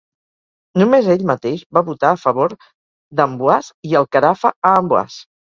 [0.81, 2.57] Només ell mateix va votar a favor
[3.21, 5.23] d'Amboise, i el Carafa a Amboise.